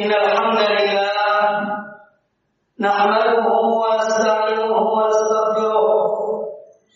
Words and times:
إن 0.00 0.10
الحمد 0.12 0.58
لله 0.58 1.06
نحمده 2.80 3.46
ونستعينه 3.82 4.76
ونستغفره 4.96 5.86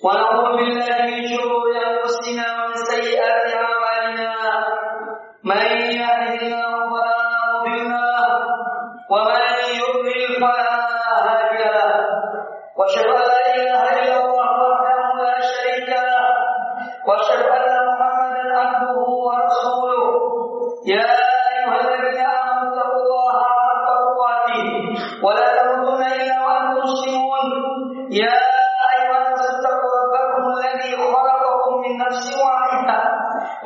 ونعوذ 0.04 0.49
بالله 0.56 0.96
من 1.11 1.22
شرور 1.32 1.67
أنفسنا 1.88 2.46
ومن 2.56 2.74
سيئات 2.93 3.45
أعمالنا. 3.64 4.32
من 5.45 5.62
يهده 6.01 6.40
الله 6.40 6.72
فلا 6.93 7.21
مضل 7.53 7.93
ومن 9.12 9.44
يضلل 9.80 10.32
فلا 10.40 10.76
هادي 11.26 11.62
له. 11.76 11.92
وأشهد 12.78 13.16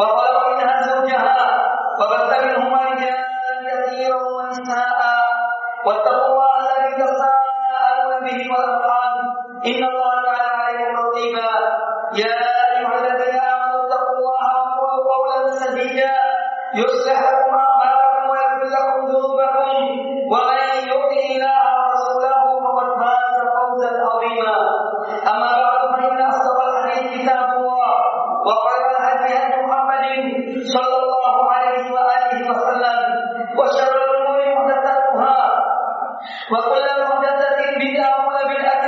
But 0.01 0.09
uh, 0.09 0.40
وكل 36.52 36.87
محدثة 37.02 37.59
بدعة 37.80 38.12
وكل 38.26 38.54
بدعة 38.54 38.80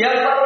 Y 0.00 0.39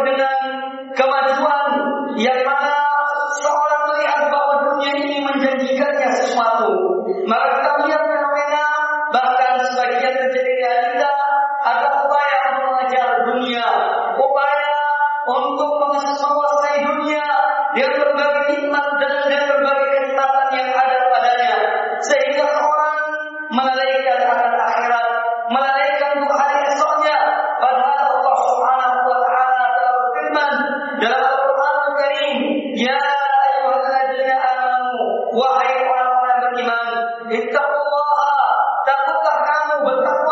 Allah, 37.94 38.38
takutlah 38.87 39.38
kamu 39.47 39.75
betapa 39.87 40.24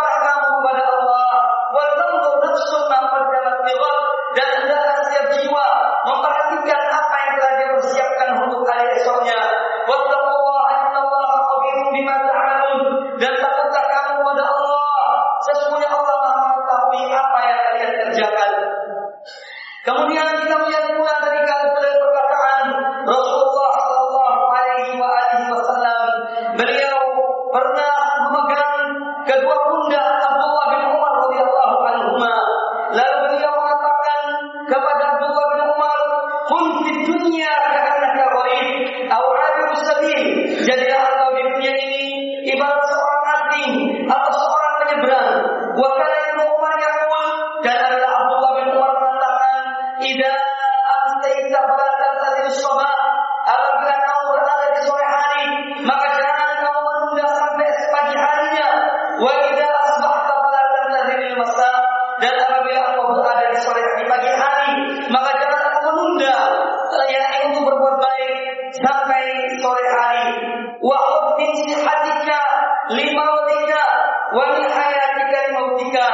hayatika 74.60 75.38
limautika 75.48 76.06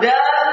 dan 0.00 0.48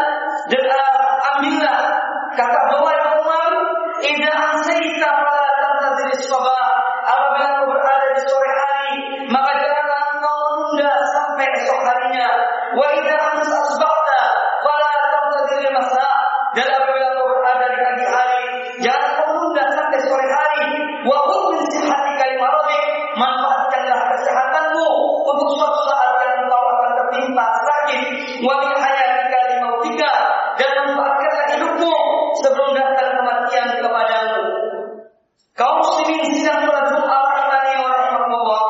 muslimin 35.86 36.34
sidang 36.34 36.66
sholat 36.66 36.86
Jumat 36.90 37.46
tadi 37.54 37.74
oleh 37.78 38.02
Allah. 38.26 38.66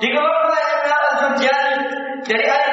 Jika 0.00 0.18
orang 0.20 0.48
lain 0.52 0.80
dari 2.30 2.46
ayat 2.46 2.69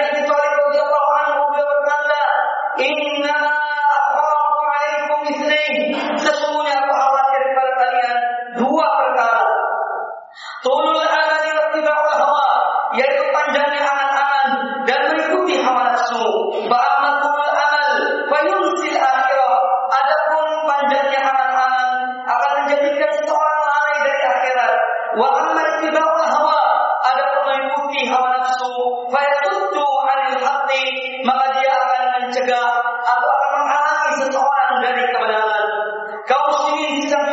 mencegah 32.48 32.80
atau 33.04 33.28
akan 33.28 33.52
menghalangi 33.60 34.12
seseorang 34.24 34.74
dari 34.80 35.04
kebenaran. 35.12 35.68
Kaum 36.24 36.48
muslimin 36.48 37.04
sedang 37.04 37.27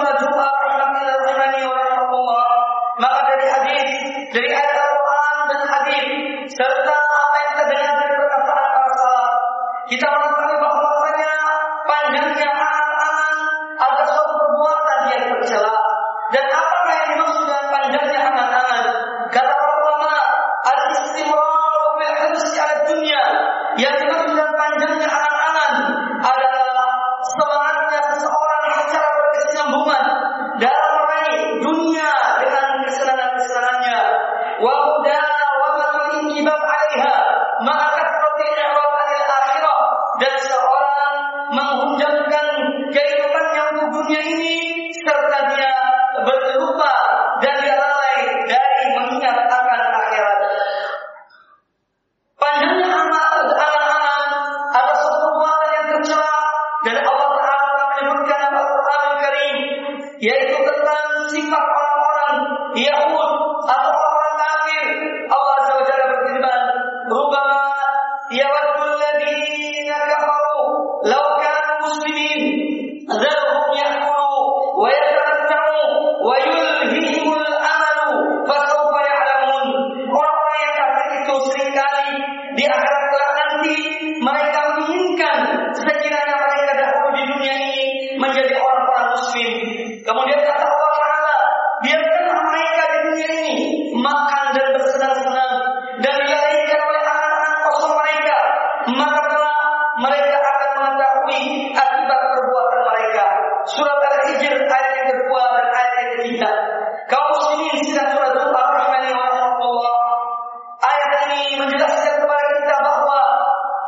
Well, 34.64 35.03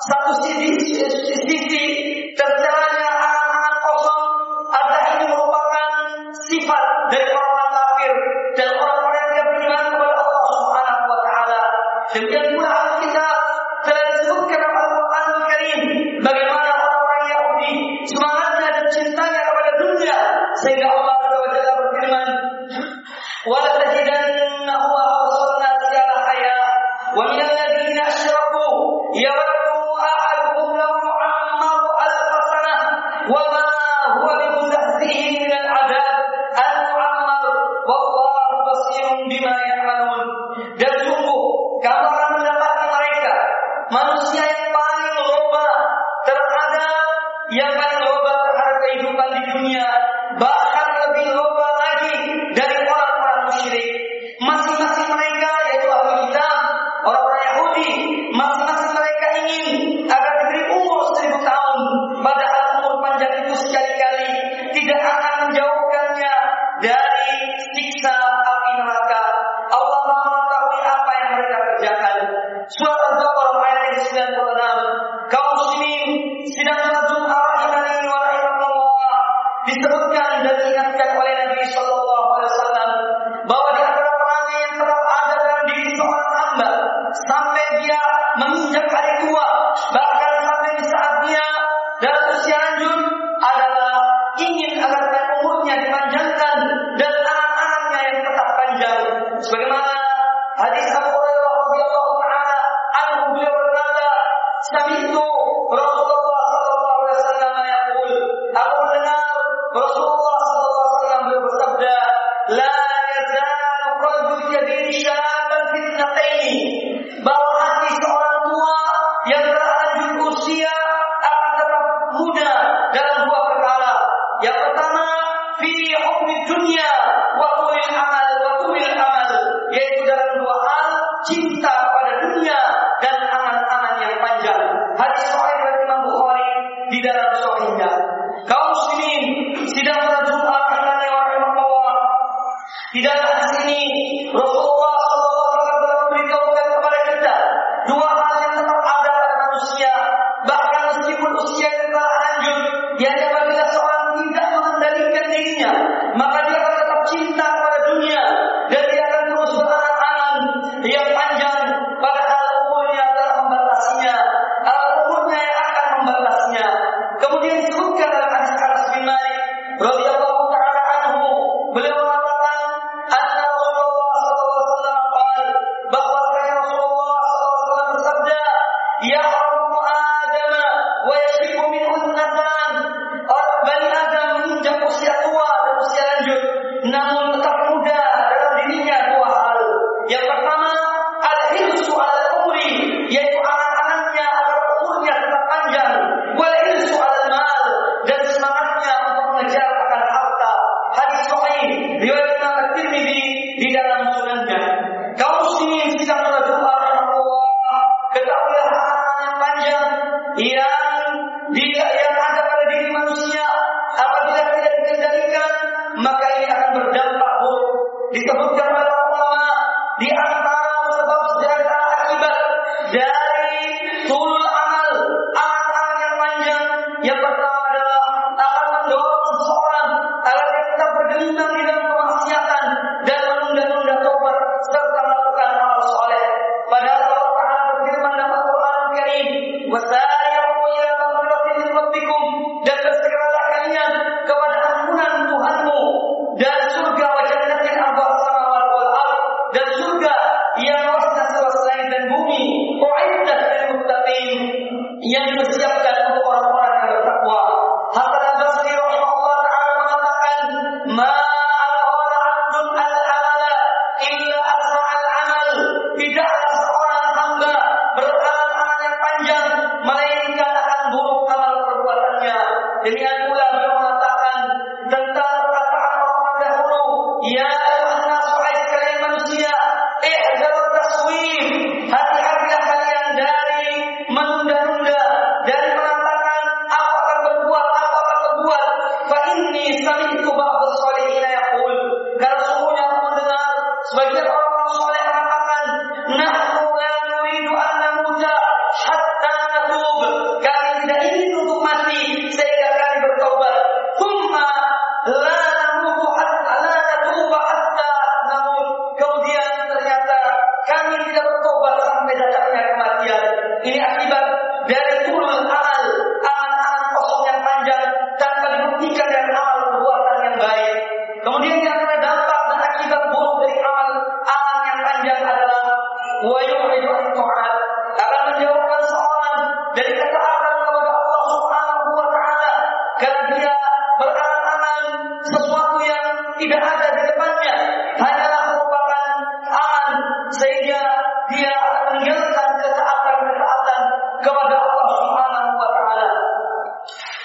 status 0.06 0.38
dir 0.46 0.58
wichtig 0.60 0.92
ist, 0.92 1.30
ist 1.30 1.46
wichtig. 1.46 2.15
Love. 112.48 112.75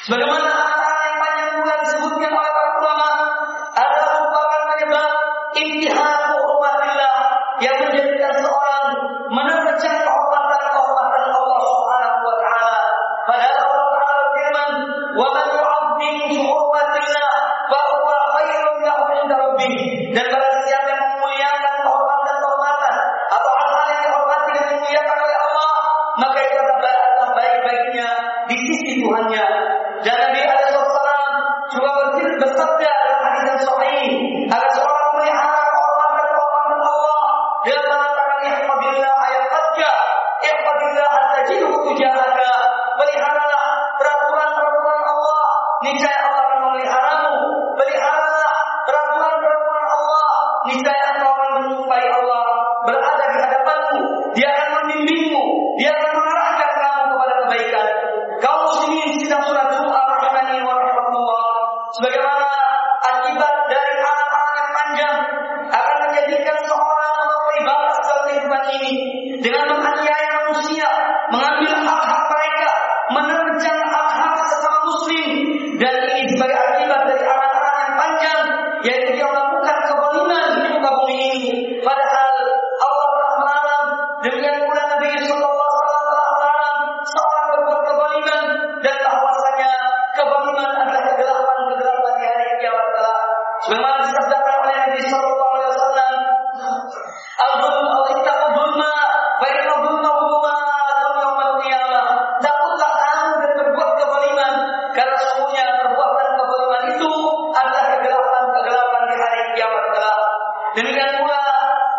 Sebagaimana 0.05 0.50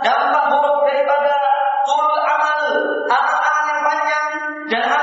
dampak 0.02 0.44
buruk 0.50 0.78
daripada 0.86 1.34
turul 1.86 2.18
amal, 2.22 2.60
amal-amal 3.06 3.64
yang 3.70 3.82
panjang 3.86 4.26
dan 4.70 4.82
amal 4.86 5.01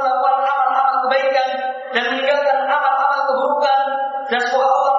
melakukan 0.00 0.34
amal-amal 0.48 0.96
kebaikan 1.06 1.48
dan 1.92 2.02
meninggalkan 2.08 2.58
amal-amal 2.66 3.20
keburukan 3.28 3.80
dan 4.32 4.40
semoga 4.48 4.68
Allah 4.72 4.94